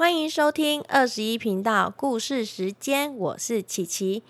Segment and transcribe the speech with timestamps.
[0.00, 4.22] 欢迎收听二十一频道故事时间，我是琪琪。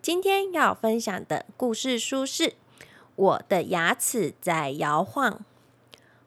[0.00, 2.44] 今天要分享的故事书是
[3.14, 5.32] 《我的牙齿在摇晃》。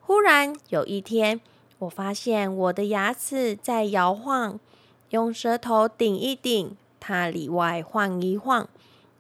[0.02, 1.42] 忽然有一天，
[1.80, 4.60] 我发现我的牙齿在摇晃，
[5.10, 8.68] 用舌头顶一顶，它里外晃一晃；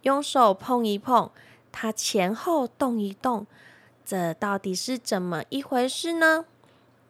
[0.04, 1.32] 用手碰一碰，
[1.72, 3.48] 它前后动一动。
[4.06, 6.46] 这到底是怎么一回事呢？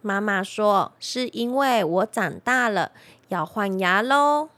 [0.04, 2.92] 妈妈说：“是因为我长大了，
[3.28, 4.50] 要换牙喽。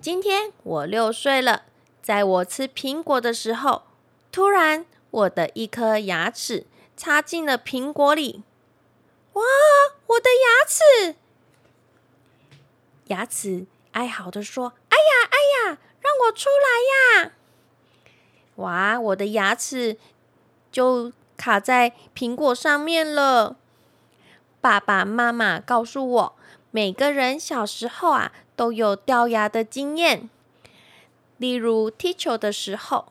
[0.00, 1.62] 今天我六岁了，
[2.02, 3.84] 在我吃苹果的时候，
[4.32, 8.42] 突然我的一颗牙齿插进了苹果里。
[9.34, 9.42] 哇！
[10.08, 11.14] 我的牙齿！
[13.04, 17.32] 牙齿哀嚎的说：‘哎呀，哎呀，让我出来呀！’
[18.56, 18.98] 哇！
[19.00, 19.96] 我的牙齿
[20.72, 23.56] 就……”卡在苹果上面了。
[24.60, 26.36] 爸爸妈妈告诉我，
[26.70, 30.30] 每个人小时候啊都有掉牙的经验。
[31.38, 33.06] 例如踢球的时候，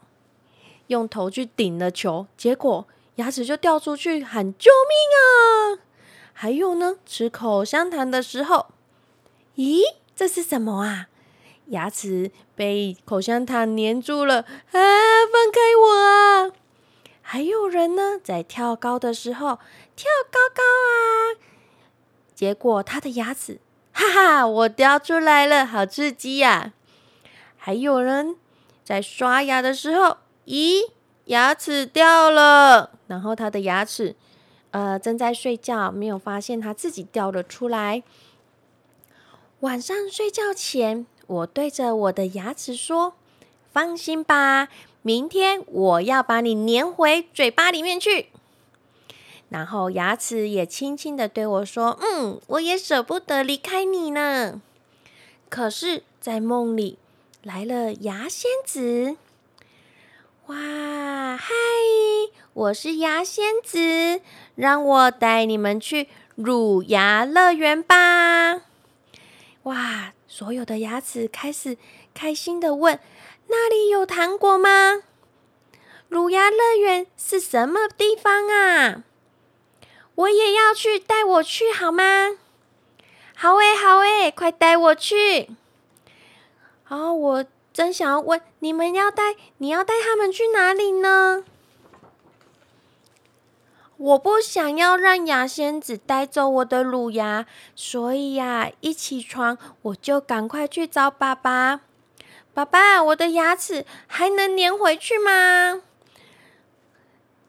[0.88, 5.84] 用头去顶了球，结果牙齿就掉出去，喊救命啊！
[6.32, 8.68] 还有呢，吃口香糖的时候，
[9.58, 9.82] 咦，
[10.16, 11.10] 这是什么啊？
[11.66, 14.72] 牙齿被口香糖粘住了啊！
[14.72, 16.61] 放开我啊！
[17.32, 19.58] 还有人呢，在跳高的时候
[19.96, 21.40] 跳高高啊，
[22.36, 23.62] 结果他的牙齿，
[23.94, 26.74] 哈哈，我掉出来了，好刺激呀！
[27.56, 28.36] 还有人
[28.84, 30.92] 在刷牙的时候，咦，
[31.28, 34.14] 牙齿掉了，然后他的牙齿，
[34.72, 38.04] 呃，正在睡觉，没有发现他自己掉了出来。
[39.62, 43.14] 晚上睡觉前，我对着我的牙齿说
[43.72, 44.68] ：“放心吧。”
[45.02, 48.28] 明天我要把你粘回嘴巴里面去，
[49.50, 54.62] 然后牙齿也轻轻的对我说：“嗯，我也舍不得离开你呢。”
[55.50, 56.98] 可是，在梦里
[57.44, 59.18] 来了牙仙子，
[60.46, 60.56] 哇
[61.36, 61.54] 嗨！
[62.54, 64.22] 我是牙仙子，
[64.56, 68.62] 让我带你们去乳牙乐园吧！
[69.64, 71.78] 哇，所有的牙齿开始
[72.14, 73.00] 开心的问。
[73.52, 75.04] 那里有糖果吗？
[76.08, 79.04] 乳牙乐园是什么地方啊？
[80.16, 82.38] 我也要去，带我去好吗？
[83.36, 85.50] 好诶，好诶，快带我去！
[86.88, 91.44] 哦，我真想要问，你们要带，你要带他们去哪里呢？
[93.98, 97.46] 我不想要让牙仙子带走我的乳牙，
[97.76, 101.82] 所以呀，一起床我就赶快去找爸爸。
[102.54, 105.82] 爸爸，我的牙齿还能粘回去吗？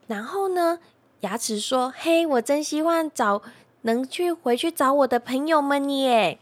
[0.07, 0.79] 然后呢？
[1.21, 3.43] 牙齿说：“嘿，我真希望找
[3.83, 6.39] 能去回去找我的朋友们耶。”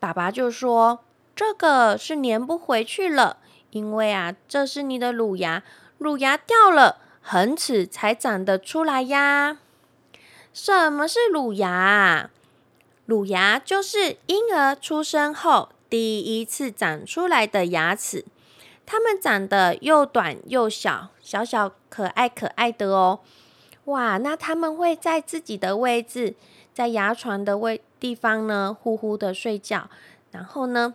[0.00, 1.00] 爸爸就说
[1.36, 3.36] ：“这个是粘不回去了，
[3.70, 5.62] 因为啊，这是你的乳牙，
[5.98, 9.58] 乳牙掉了，恒齿才长得出来呀。”
[10.52, 12.30] 什么是乳牙？
[13.06, 15.70] 乳牙就是婴儿出生后。
[15.90, 18.24] 第一次长出来的牙齿，
[18.84, 23.20] 它们长得又短又小，小小可爱可爱的哦。
[23.84, 26.34] 哇，那他们会在自己的位置，
[26.74, 29.88] 在牙床的位地方呢，呼呼的睡觉。
[30.30, 30.94] 然后呢，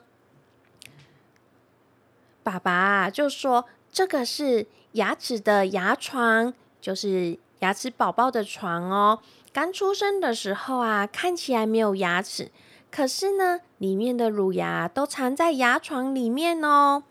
[2.44, 9.20] 爸爸啊就说这个是牙齿的牙床，就是牙齿宝宝的床哦。
[9.52, 12.52] 刚出生的时候啊，看起来没有牙齿。
[12.96, 17.02] 可是呢，里面的乳牙都藏在牙床里面哦。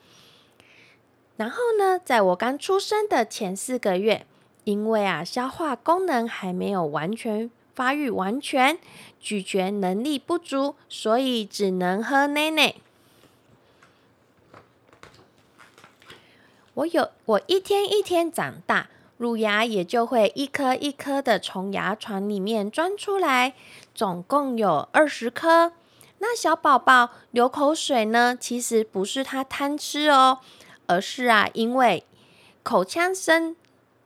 [1.36, 4.24] 然后呢，在我刚出生的前四个月，
[4.62, 8.78] 因为啊，消化功能还没有完全发育完全，
[9.18, 12.76] 咀嚼能力不足，所以只能喝奶奶。
[16.74, 18.88] 我有我一天一天长大，
[19.22, 23.54] 乳牙也就会一颗一颗的从牙床里面钻出来。
[23.94, 25.74] 总共有二十颗。
[26.18, 28.36] 那小宝宝流口水呢？
[28.36, 30.40] 其实不是他贪吃哦，
[30.88, 32.04] 而是啊，因为
[32.64, 33.54] 口腔深、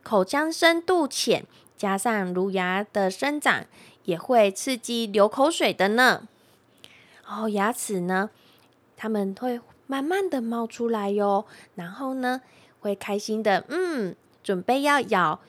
[0.02, 1.46] 口腔深度浅，
[1.78, 3.64] 加上乳牙的生长，
[4.04, 6.28] 也会刺激流口水的呢。
[7.26, 8.28] 然哦，牙齿呢，
[8.98, 12.42] 他们会慢慢的冒出来哟，然后呢，
[12.80, 14.14] 会开心的，嗯，
[14.46, 15.40] 准备要咬。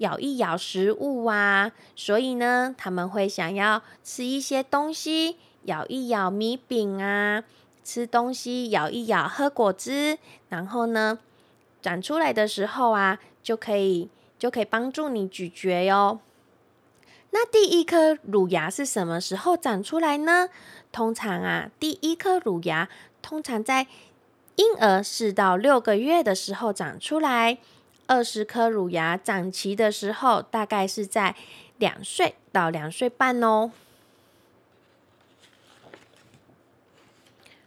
[0.00, 7.42] 咬一咬食物啊，所以呢，他们会想要吃一些东西，咬一咬米饼啊，
[7.82, 10.18] 吃东西，咬一咬喝果汁，
[10.50, 11.18] 然后呢，
[11.80, 16.20] 长出来的时候啊，就可以就可以帮助你咀嚼哟。
[17.30, 20.50] 那第一颗乳牙是什么时候长出来呢？
[20.92, 22.90] 通常啊，第一颗乳牙
[23.22, 23.86] 通常在
[24.56, 27.56] 婴儿四到六个月的时候长出来。
[28.06, 31.34] 二十颗乳牙长齐的时候，大概是在
[31.78, 33.70] 两岁到两岁半哦。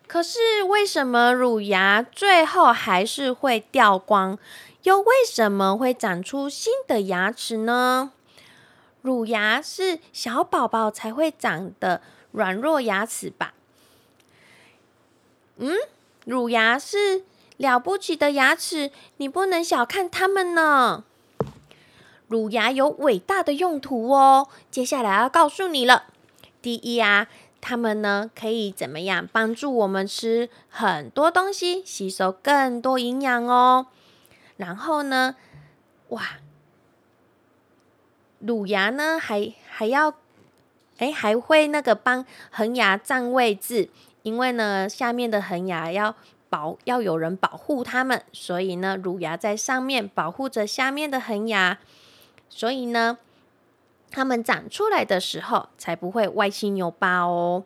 [0.07, 4.39] 可是为什么乳牙最后还是会掉光？
[4.83, 8.13] 又为什么会长出新的牙齿呢？
[9.01, 12.01] 乳牙是小宝宝才会长的
[12.31, 13.53] 软弱牙齿吧？
[15.57, 15.75] 嗯，
[16.25, 17.23] 乳牙是
[17.59, 21.03] 了不起的牙齿，你不能小看它们呢。
[22.27, 26.05] 乳牙有伟大的用途哦，接下来要告诉你了。
[26.61, 27.27] 第一啊。
[27.61, 33.87] 它们呢，可以怎么样帮助我们吃很多东西，吸收更多营养哦。
[34.55, 35.35] 然后呢，
[36.07, 36.39] 哇，
[38.39, 40.13] 乳牙呢还还要，
[40.99, 43.89] 哎，还会那个帮恒牙占位置，
[44.21, 46.15] 因为呢下面的恒牙要
[46.49, 51.79] 保要有人保护它们，所以呢乳牙在上面保护着下面的恒牙，
[52.49, 53.17] 所以呢。
[54.11, 57.63] 它们长出来的时候才不会歪七扭八哦。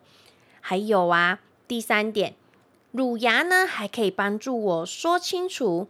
[0.60, 1.40] 还有啊，
[1.70, 2.36] 第三点，
[2.92, 5.88] 乳牙呢还可以帮助我说清楚、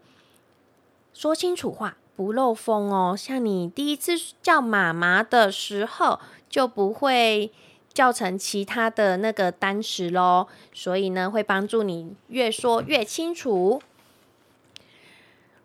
[1.11, 3.15] 说清楚话，不漏风哦。
[3.17, 4.11] 像你第一次
[4.43, 7.51] 叫妈妈的时候，就不会
[7.93, 10.47] 叫成其他的那个单词喽。
[10.73, 13.81] 所以呢，会帮助你越说越清楚。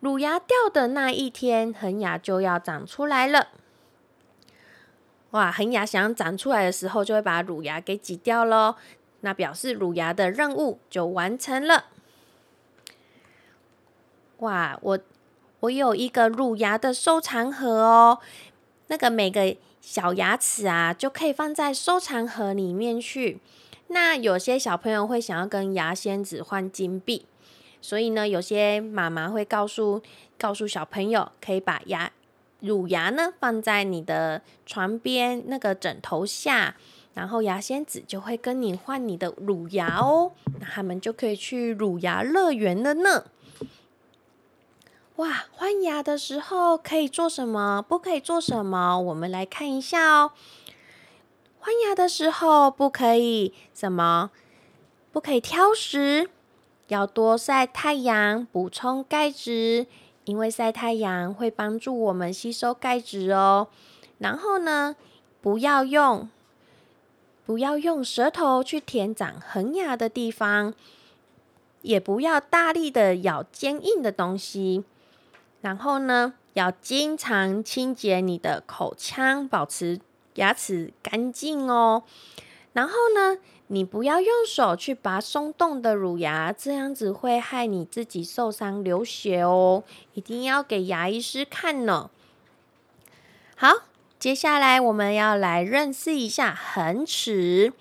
[0.01, 3.49] 乳牙掉的那一天，恒牙就要长出来了。
[5.31, 8.77] 哇，恒牙想要长出来的时候，就会把乳牙给挤掉喽。
[9.21, 11.87] 那表示乳牙的任务就完成了。
[14.39, 14.99] 哇，我
[15.59, 18.21] 我有一个乳牙的收藏盒哦。
[18.87, 19.57] 那个每个
[19.91, 23.41] 小牙齿啊，就可以放在收藏盒里面去。
[23.87, 27.25] 那有些小朋友会想要跟牙仙子换金币，
[27.81, 30.03] 所以呢，有些妈妈会告诉
[30.37, 32.13] 告诉小朋友，可以把牙。
[32.61, 36.77] 乳牙呢，放在你的床边那个枕头下，
[37.15, 43.25] 然后牙仙子就会跟你换你的乳牙哦，那他们就可以去乳牙乐园了呢。
[45.19, 47.83] 哇，换牙的时候可以做什么？
[47.83, 49.01] 不可以做什么？
[49.01, 50.31] 我们来看一下哦。
[51.59, 54.31] 换牙的时候不可以什么？
[55.11, 56.31] 不可以挑食，
[56.87, 59.89] 要多晒太阳，补充钙质。
[60.25, 63.67] 因为晒太阳会帮助我们吸收钙质哦。
[64.19, 64.95] 然后呢，
[65.41, 66.29] 不要用
[67.45, 70.75] 不要用舌头去舔长恒牙的地方，
[71.83, 74.85] 也不要大力的咬坚硬的东西。
[75.61, 80.01] 然后呢，要经常清洁你的口腔，保持
[80.35, 82.05] 牙齿干净哦。
[82.73, 83.39] 然后呢？
[83.71, 89.85] 你不要用手去拔松动的乳牙，这样子会害你自己受伤流血哦。
[90.15, 92.09] 一定要给牙医师看呢。
[93.57, 93.69] 好，
[94.19, 97.75] 接下来我们要来认识一下恒齿。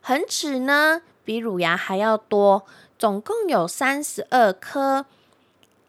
[0.00, 2.64] 恒齿呢，比乳牙还要多，
[2.98, 5.04] 总共有三十二颗。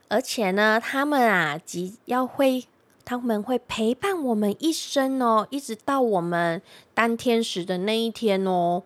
[0.08, 2.66] 而且呢，他们啊，即要会，
[3.04, 6.62] 他们会陪伴我们一生哦，一直到我们
[6.94, 8.84] 当天使的那一天哦。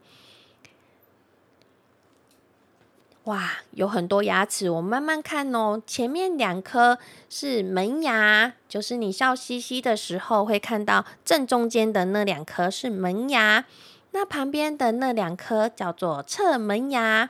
[3.25, 5.79] 哇，有很多牙齿，我慢慢看哦。
[5.85, 6.97] 前面两颗
[7.29, 13.65] 是门牙，就是你笑嘻嘻的时候会看到正中间的那两颗是门牙，
[14.11, 17.29] 那旁边的那两颗叫做侧门牙。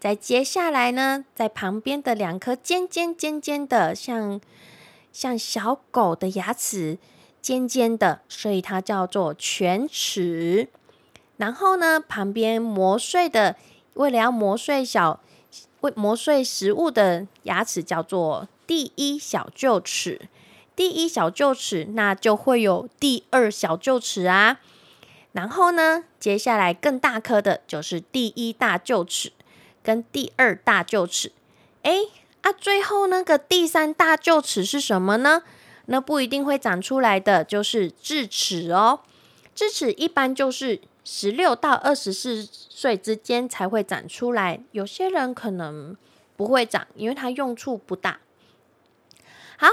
[0.00, 4.40] 再接下来呢，在旁边的两颗尖尖尖尖的，像
[5.12, 6.96] 像小狗的牙齿，
[7.42, 10.68] 尖尖的，所以它叫做犬齿。
[11.36, 13.56] 然后呢，旁边磨碎的。
[13.94, 15.20] 为了要磨碎小，
[15.80, 20.28] 为磨碎食物的牙齿叫做第一小臼齿。
[20.74, 24.60] 第一小臼齿，那就会有第二小臼齿啊。
[25.32, 29.32] 然后呢，接下来更大颗的就是第一大臼齿
[29.82, 31.32] 跟第二大臼齿。
[31.82, 31.92] 哎
[32.42, 35.42] 啊，最后那个第三大臼齿是什么呢？
[35.86, 39.00] 那不一定会长出来的，就是智齿哦。
[39.54, 40.80] 智齿一般就是。
[41.02, 45.96] 十六到二十四岁之间才会长出来，有些人可能
[46.36, 48.20] 不会长，因为它用处不大。
[49.56, 49.66] 好，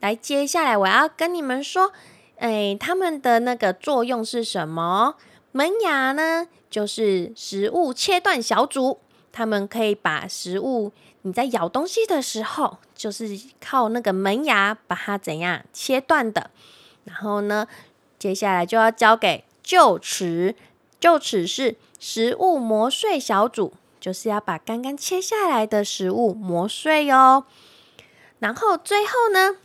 [0.00, 1.92] 来接下来我要跟你们说，
[2.38, 5.14] 哎，它们的那个作用是什么？
[5.52, 8.98] 门牙呢，就是食物切断小组，
[9.36, 10.90] 它们可以把食物
[11.20, 16.50] 你在咬东西的时候，就是靠那个门牙把它怎样切断的，
[17.04, 17.68] 然后呢？
[18.18, 20.54] 接下来就要交给臼齿，
[20.98, 27.44] 臼齿是食物磨碎小组，就是要把刚刚切下来的食物磨碎哦。
[28.38, 29.56] 然后最后呢，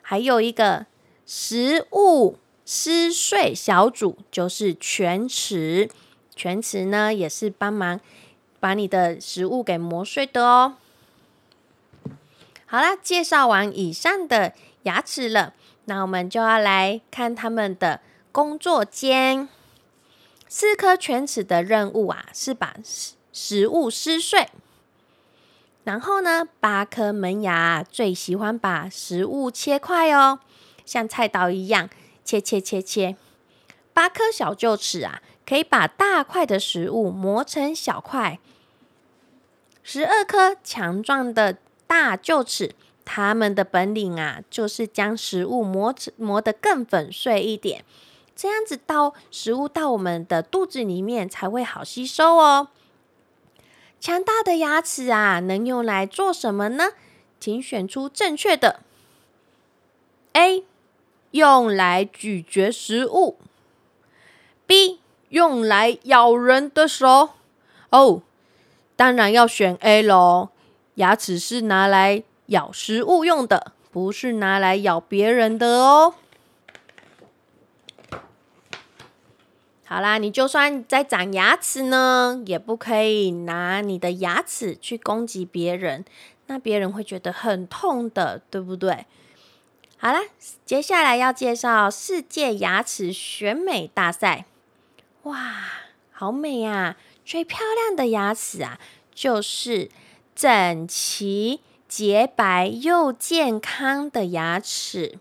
[0.00, 0.86] 还有一个
[1.26, 5.90] 食物撕碎小组，就是全齿。
[6.34, 8.00] 全齿呢，也是帮忙
[8.62, 10.76] 把你的食物给磨碎的哦。
[12.64, 14.52] 好啦，介绍完以上的
[14.84, 15.52] 牙齿了，
[15.86, 18.00] 那我们就要来看他们的
[18.30, 19.48] 工作间。
[20.46, 24.48] 四颗全齿的任务啊，是把食食物撕碎。
[25.82, 30.38] 然后呢，八颗门牙最喜欢把食物切块哦，
[30.86, 31.90] 像菜刀一样
[32.24, 33.16] 切切切切。
[33.92, 38.38] 八颗小臼齿啊，可以把大块的食物磨成小块。
[39.82, 47.84] 十二颗强壮的大臼齿，它们的本领啊，就是将食物磨磨得更粉碎一点，
[48.34, 52.68] 这样子到食物到我们的肚子里面才会好吸收哦。
[54.00, 56.92] 强大的牙齿啊，能用来做什么呢？
[57.38, 58.80] 请选出正确的。
[60.34, 60.64] A.
[61.32, 63.36] 用来咀嚼食物。
[64.66, 65.00] B.
[65.32, 67.30] 用来咬人的手。
[67.90, 68.22] 哦，
[68.96, 70.50] 当然要选 A 喽。
[70.96, 76.14] 牙齿是拿来咬食物用的，不是拿来咬别人的哦。
[79.84, 86.04] 好啦，你就算在长牙齿呢，也不可以拿你的牙齿去攻击别人，
[86.46, 89.06] 那别人会觉得很痛的，对不对？
[89.96, 90.20] 好啦，
[90.66, 94.44] 接下来要介绍世界牙齿选美大赛。
[95.24, 95.62] 哇，
[96.10, 96.96] 好美呀！
[97.24, 98.80] 最漂亮的牙齿啊，
[99.14, 99.88] 就是
[100.34, 105.18] 整齐、洁白又健康的牙齿。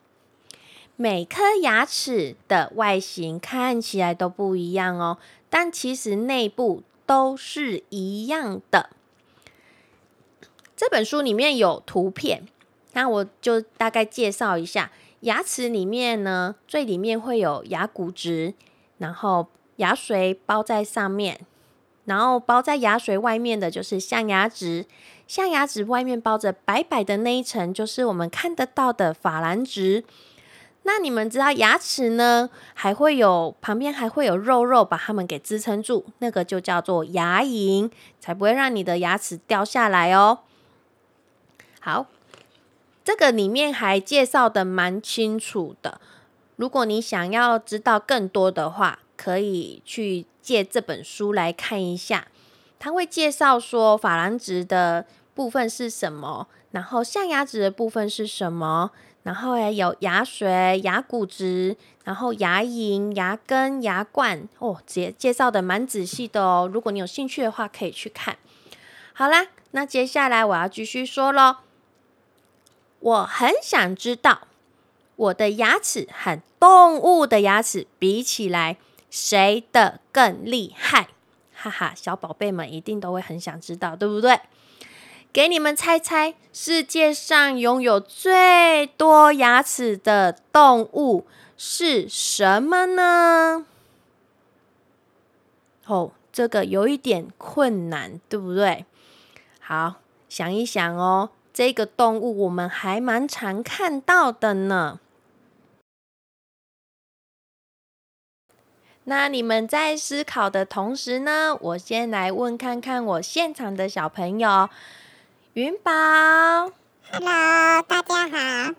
[0.96, 8.90] 每颗牙齿的外形看起来都不一样哦，但其实内部都是一样的。
[10.76, 12.48] 这本书里面有图片，
[12.94, 14.92] 那我就大概介绍一下。
[15.22, 18.56] 牙齿里面呢，最里面会有牙骨质，
[18.98, 19.48] 然后
[19.82, 21.40] 牙髓包在上面，
[22.06, 24.86] 然后包在牙髓外面的就是象牙质，
[25.28, 30.04] 象牙质外面包着白白的那一层，就是我们看得到的珐琅质。
[30.84, 40.40] 那你们知道牙齿呢，还会有旁边还会有肉肉把它们给支撑住，那个就叫做牙龈，才不会让你的牙齿掉下来哦。
[41.80, 42.08] 好，
[43.04, 46.02] 这个里面还介绍的蛮清楚的。
[46.56, 52.28] 如果你想要知道更多的话，可以去借这本书来看一下。
[52.80, 58.90] 它会介绍说珐琅质的部分是什么，然后象牙质的部分是什么。
[59.24, 66.68] 然后还有牙髓、牙骨质，然后牙龈、牙根、牙冠哦，介介绍的蛮仔细的哦。
[66.74, 68.36] 如果你有兴趣的话，可以去看。
[69.14, 71.58] 好啦，那接下来我要继续说喽。
[73.00, 74.48] 我很想知道，
[75.16, 78.78] 我的牙齿和动物的牙齿比起来，
[79.12, 81.10] 谁的更厉害？
[81.54, 84.40] 哈哈，小宝贝们一定都会很想知道，对不对？
[85.34, 91.28] 给你们猜猜，世界上拥有最多牙齿的动物
[91.58, 93.66] 是什么呢？
[95.86, 98.86] 哦，这个有一点困难，对不对？
[99.60, 99.96] 好，
[100.30, 105.01] 想一想哦，这个动物我们还蛮常看到的呢。
[109.06, 114.70] 那你们在思考的同时呢，我先来问看看我现场的小朋友。
[115.54, 115.92] 云宝
[117.12, 118.74] ，Hello，大家好。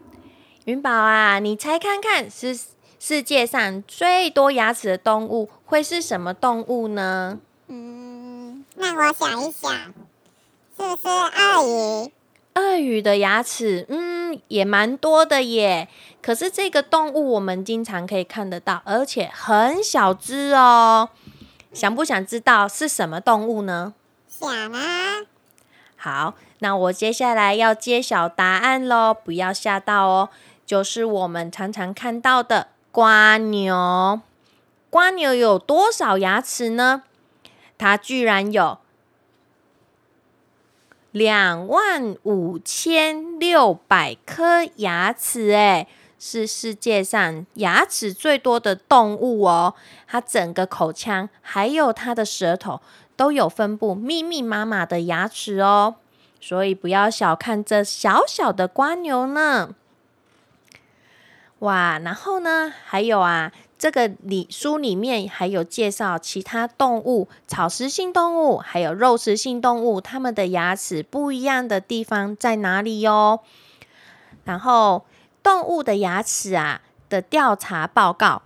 [0.65, 2.57] 云宝啊，你猜看看，是
[3.01, 7.41] 世界上最多牙齿的动物会是什么动物呢？
[7.67, 9.93] 嗯，那我想一想，是
[10.77, 12.13] 不是鳄鱼？
[12.55, 14.12] 鳄鱼的牙齿，嗯，
[14.49, 15.89] 也蛮多的耶。
[16.21, 21.09] 可是这个动物我们经常可以看得到，而且很小只哦。
[21.73, 23.95] 想不想知道是什么动物呢？
[24.29, 25.23] 想啊。
[25.97, 30.29] 好，那我接下来要揭晓答案喽，不要吓到哦。
[30.67, 34.21] 就是我们常常看到的瓜牛。
[34.91, 37.05] 瓜牛有多少牙齿呢？
[37.79, 38.79] 它居然有
[41.13, 45.87] 两万五千六百颗牙齿，诶，
[46.19, 49.75] 是世界上牙齿最多的动物哦。
[50.07, 52.81] 它整个口腔还有它的舌头。
[53.15, 55.97] 都有分布密密麻麻的牙齿哦，
[56.41, 59.75] 所以不要小看这小小的瓜牛呢。
[61.61, 63.53] 哇，然后呢，还有啊，
[63.83, 73.41] 这个里书里面还有介绍其他动物，草食性动物还有肉食性动物，它们的牙齿不一样的地方在哪里哟？
[74.45, 75.05] 然后
[75.43, 78.43] 动物的牙齿啊的调查报告，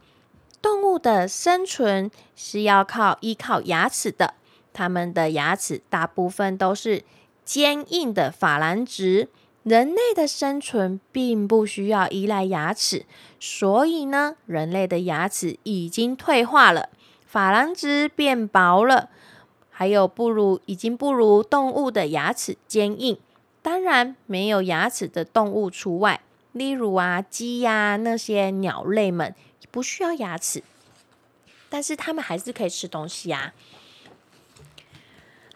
[0.62, 4.32] 动物的生存是要靠依靠牙齿的，
[4.72, 7.04] 它们的牙齿大部分都是
[7.44, 9.28] 坚硬的珐琅质。
[9.66, 13.04] 人类的生存并不需要依赖牙齿，
[13.40, 16.88] 所以呢，人类的牙齿已经退化了，
[17.28, 19.10] 珐琅质变薄了，
[19.68, 23.18] 还有不如已经不如动物的牙齿坚硬。
[23.60, 26.20] 当然，没有牙齿的动物除外，
[26.52, 29.34] 例如啊，鸡呀那些鸟类们
[29.72, 30.62] 不需要牙齿，
[31.68, 33.52] 但是它们还是可以吃东西啊。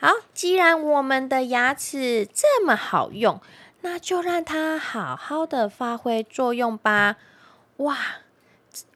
[0.00, 3.40] 好，既然我们的牙齿这么好用。
[3.82, 7.16] 那就让它好好的发挥作用吧。
[7.78, 7.96] 哇，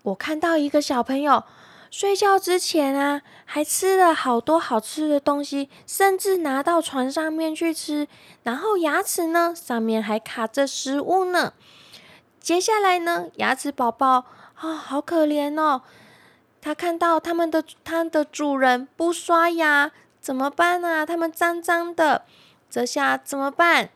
[0.03, 1.45] 我看到一个小朋友
[1.91, 8.09] 睡觉之前啊，还吃了好多好吃的东西，甚至拿到床上面去吃。
[8.43, 11.53] 然后牙齿呢，上面还卡着食物呢。
[12.41, 14.27] 接下来呢，牙齿宝宝
[14.57, 15.83] 啊，好可怜哦。
[16.61, 21.07] 他看到他们的他的主人不刷牙，怎么办呢？
[21.07, 22.25] 他们脏脏的，
[22.69, 23.91] 这下怎么办？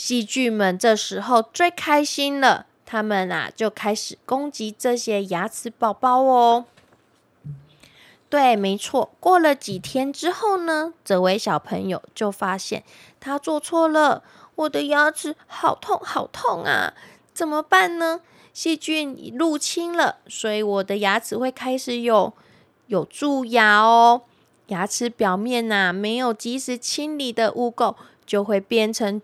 [0.00, 6.66] 细菌们这时候最开心了，他们啊就开始攻击这些牙齿宝宝哦。
[8.28, 9.10] 对，没错。
[9.18, 12.84] 过了几天之后呢，这位小朋友就发现
[13.18, 14.22] 他做错了，
[14.54, 16.94] 我的牙齿好痛好痛啊！
[17.34, 18.20] 怎么办呢？
[18.54, 22.32] 细菌入侵了，所以我的牙齿会开始有
[22.86, 24.22] 有蛀牙哦。
[24.68, 29.20] 牙齿表面呐没有及时清理的污垢，就会变成。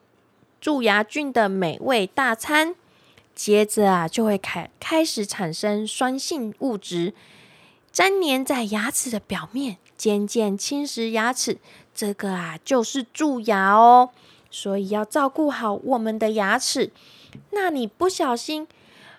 [0.65, 2.75] 蛀牙菌的美味大餐，
[3.35, 7.13] 接着啊就会开开始产生酸性物质，
[7.93, 11.59] 粘连在牙齿的表面，渐渐侵蚀牙齿。
[11.95, 14.09] 这个啊就是蛀牙哦，
[14.51, 16.91] 所以要照顾好我们的牙齿。
[17.51, 18.67] 那你不小心，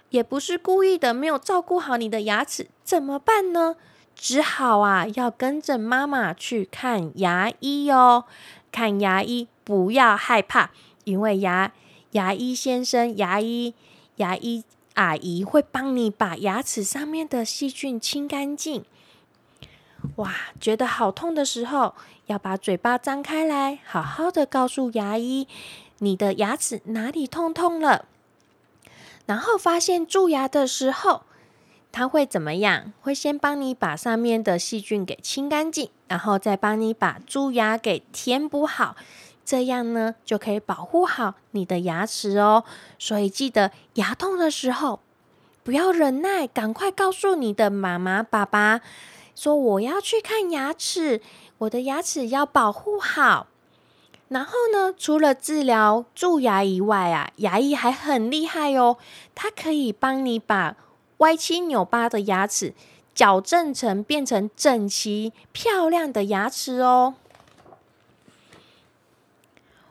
[0.10, 3.76] 也不是故意的，没有照顾好你的牙齿，怎么办呢？
[4.16, 8.24] 只好啊要跟着妈妈去看牙医哦。
[8.72, 10.72] 看牙医，不要害怕。
[11.06, 11.72] 因为牙
[12.12, 13.74] 牙医先生、牙医
[14.18, 14.64] 牙医
[14.96, 18.84] 阿姨会帮你把牙齿上面的细菌清干净。
[20.18, 21.96] 哇，觉得好痛的时候，
[22.28, 25.48] 要把嘴巴张开来，好好的告诉牙医
[26.00, 28.06] 你的牙齿哪里痛痛了。
[29.26, 31.24] 然后发现蛀牙的时候，
[31.92, 32.94] 他会怎么样？
[33.02, 38.96] 会先帮你把上面的细菌给清干净，然后再帮你把蛀牙给填补好。
[39.46, 42.64] 这样呢，就可以保护好你的牙齿哦。
[42.98, 45.00] 所以记得牙痛的时候，
[45.64, 48.82] 不要忍耐，赶快告诉你的妈妈、爸爸，
[49.36, 51.22] 说我要去看牙齿，
[51.60, 53.48] 我的牙齿要保护好。
[54.30, 58.98] 然后呢，除了治疗蛀牙以外啊，牙医还很厉害哦，
[59.36, 60.76] 它可以帮你把
[61.18, 62.74] 歪七扭八的牙齿
[63.14, 67.14] 矫正成变成整齐漂亮的牙齿哦。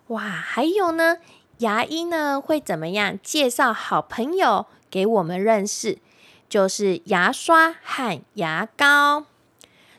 [0.09, 1.17] 哇，还有呢，
[1.59, 5.99] 牙医呢会怎么样介绍好朋友给我们认识？
[6.47, 9.25] 就是牙刷和牙膏。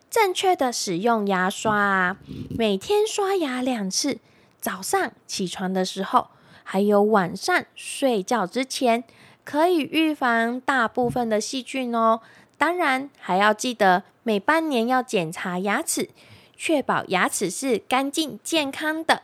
[0.10, 2.18] 正确的使用牙刷啊，
[2.56, 4.20] 每天刷牙两次，
[4.62, 6.28] 早上起床的时候，
[6.64, 9.04] 还有晚上睡觉之前，
[9.44, 12.22] 可以预防大部分的细菌哦。
[12.58, 16.10] 当然，还要记得每半年要检查牙齿，
[16.56, 19.24] 确保牙齿是干净健康的。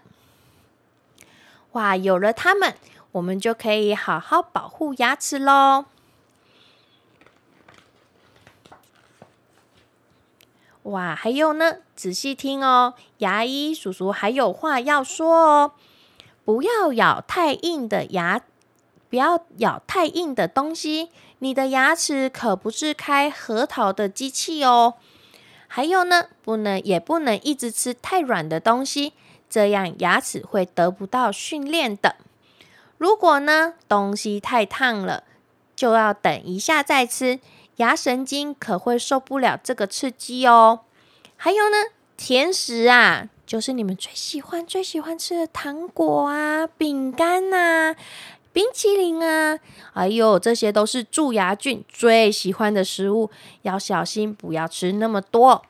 [1.74, 2.76] 哇，有了它们，
[3.14, 5.86] 我们就可以好好保护牙齿喽！
[10.84, 15.72] 哇，还有呢，仔细听哦，牙医叔叔还有话要说哦。
[16.44, 18.42] 不要咬太硬的牙，
[19.10, 21.10] 不要咬太硬的东西。
[21.38, 24.96] 你的牙齿可不是开核桃的机器哦。
[25.68, 29.14] 还有呢，不能也不能一直吃太软的东西。
[29.52, 32.16] 这样牙齿会得不到训练的。
[32.98, 35.26] 如果呢东西太烫了，
[35.76, 37.40] 就要等一下再吃，
[37.76, 40.82] 牙神经可会受不了这个刺激哦。
[41.36, 41.76] 还有呢，
[42.16, 47.94] 甜食啊，就是你们最喜欢、最喜欢吃的糖果啊、饼干呐、
[48.54, 49.60] 冰淇淋啊，
[49.94, 53.30] 哎呦，这些都是蛀牙菌最喜欢的食物，
[53.64, 55.66] 要小心不要吃那么多，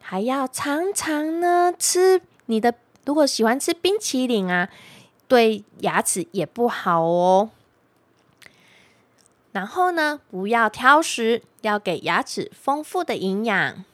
[0.00, 2.72] 还要常常呢吃你的。
[3.06, 4.68] 如果喜欢吃冰淇淋啊，
[5.26, 7.50] 对牙齿也不好哦。
[9.52, 13.84] 然后呢，不要挑食，要给牙齿丰富的营养。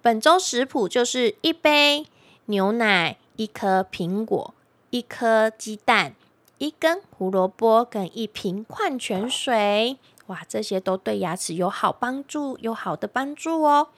[0.00, 2.06] 本周食谱就是一杯
[2.46, 4.54] 牛奶、一颗苹果、
[4.90, 6.14] 一颗鸡蛋、
[6.58, 9.98] 一根胡萝卜跟一瓶矿泉水。
[10.28, 13.88] 哇，这些都对牙齿有好帮助，有好的帮助哦。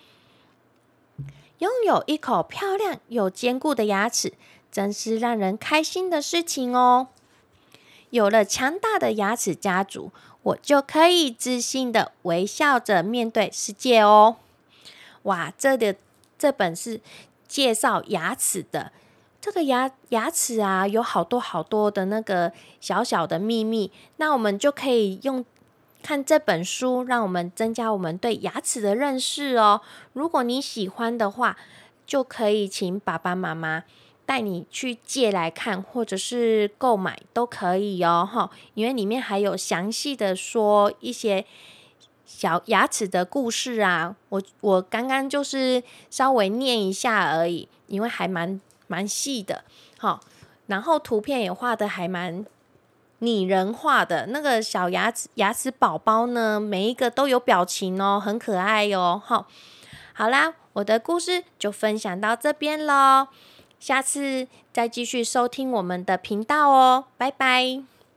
[1.59, 4.35] 拥有一口漂亮又坚固的牙齿，
[4.71, 7.09] 真是让人开心的事情哦。
[8.11, 14.37] 有了强大的牙齿家族，我就可以自信的微笑着面对世界哦。
[15.23, 15.97] 哇，这的
[16.39, 17.01] 这本是
[17.49, 18.93] 介绍牙齿的，
[19.41, 25.45] 这个牙牙齿啊，有好多好多的那个小小的秘密，那我们就可以用。
[26.07, 29.81] 看这本书，让我们增加我们对牙齿的认识哦。
[30.13, 31.57] 如果你喜欢的话，
[32.07, 33.83] 就可以请爸爸妈妈
[34.25, 38.25] 带你去借来看，或者是购买都可以哦。
[38.25, 41.45] 哈，因为里面还有详细的说一些
[42.25, 44.15] 小牙齿的故事啊。
[44.29, 49.65] 我我刚刚就是稍微念一下而已，因为还蛮蛮细的。
[49.99, 50.21] 好，
[50.69, 52.47] 然后图片也画的还蛮。
[53.21, 59.21] 拟人化的那个小牙齿牙齿宝宝呢，每一个都有表情哦，很可爱哟。
[59.25, 59.47] 好，
[60.13, 63.29] 好啦，我的故事就分享到这边喽，
[63.81, 67.96] 下次再继续收听我们的频道哦，拜拜。